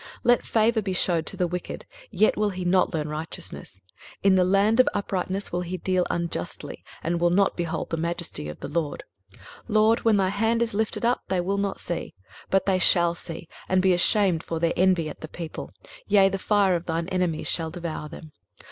23:026:010 0.01 0.09
Let 0.23 0.45
favour 0.45 0.81
be 0.81 0.93
shewed 0.93 1.25
to 1.27 1.37
the 1.37 1.47
wicked, 1.47 1.85
yet 2.09 2.35
will 2.35 2.49
he 2.49 2.65
not 2.65 2.91
learn 2.91 3.07
righteousness: 3.07 3.79
in 4.23 4.33
the 4.33 4.43
land 4.43 4.79
of 4.79 4.89
uprightness 4.95 5.51
will 5.51 5.61
he 5.61 5.77
deal 5.77 6.07
unjustly, 6.09 6.83
and 7.03 7.21
will 7.21 7.29
not 7.29 7.55
behold 7.55 7.91
the 7.91 7.97
majesty 7.97 8.49
of 8.49 8.61
the 8.61 8.67
LORD. 8.67 9.03
23:026:011 9.33 9.39
LORD, 9.67 9.99
when 9.99 10.17
thy 10.17 10.29
hand 10.29 10.63
is 10.63 10.73
lifted 10.73 11.05
up, 11.05 11.21
they 11.27 11.39
will 11.39 11.59
not 11.59 11.79
see: 11.79 12.15
but 12.49 12.65
they 12.65 12.79
shall 12.79 13.13
see, 13.13 13.47
and 13.69 13.79
be 13.83 13.93
ashamed 13.93 14.41
for 14.41 14.59
their 14.59 14.73
envy 14.75 15.07
at 15.07 15.21
the 15.21 15.27
people; 15.27 15.69
yea, 16.07 16.29
the 16.29 16.39
fire 16.39 16.73
of 16.73 16.87
thine 16.87 17.07
enemies 17.09 17.47
shall 17.47 17.69
devour 17.69 18.09
them. 18.09 18.31